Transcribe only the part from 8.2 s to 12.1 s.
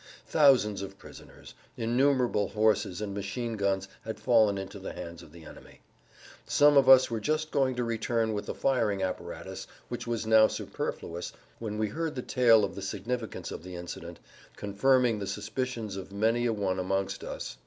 with the firing apparatus which was now superfluous when we